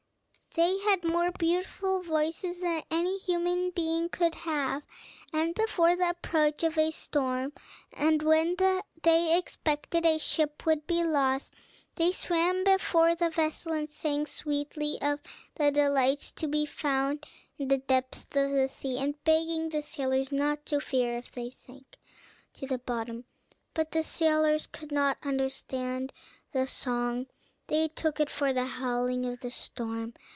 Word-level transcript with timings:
They 0.53 0.79
had 0.79 1.05
more 1.05 1.31
beautiful 1.31 2.03
voices 2.03 2.59
than 2.59 2.83
any 2.91 3.15
human 3.17 3.69
being 3.69 4.09
could 4.09 4.35
have; 4.35 4.83
and 5.31 5.55
before 5.55 5.95
the 5.95 6.09
approach 6.09 6.61
of 6.63 6.77
a 6.77 6.91
storm, 6.91 7.53
and 7.93 8.21
when 8.21 8.57
they 9.01 9.37
expected 9.37 10.05
a 10.05 10.19
ship 10.19 10.65
would 10.65 10.85
be 10.87 11.05
lost, 11.05 11.53
they 11.95 12.11
swam 12.11 12.65
before 12.65 13.15
the 13.15 13.29
vessel, 13.29 13.71
and 13.71 13.89
sang 13.89 14.25
sweetly 14.25 15.01
of 15.01 15.21
the 15.55 15.71
delights 15.71 16.31
to 16.33 16.49
be 16.49 16.65
found 16.65 17.25
in 17.55 17.69
the 17.69 17.77
depths 17.77 18.23
of 18.25 18.51
the 18.51 18.67
sea, 18.67 18.97
and 18.97 19.23
begging 19.23 19.69
the 19.69 19.81
sailors 19.81 20.33
not 20.33 20.65
to 20.65 20.81
fear 20.81 21.15
if 21.15 21.31
they 21.31 21.49
sank 21.49 21.97
to 22.55 22.67
the 22.67 22.77
bottom. 22.79 23.23
But 23.73 23.93
the 23.93 24.03
sailors 24.03 24.67
could 24.67 24.91
not 24.91 25.17
understand 25.23 26.11
the 26.51 26.67
song, 26.67 27.27
they 27.67 27.87
took 27.87 28.19
it 28.19 28.29
for 28.29 28.51
the 28.51 28.65
howling 28.65 29.25
of 29.25 29.39
the 29.39 29.49
storm. 29.49 30.11